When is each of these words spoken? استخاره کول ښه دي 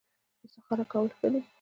استخاره 0.45 0.83
کول 0.91 1.07
ښه 1.17 1.27
دي 1.33 1.41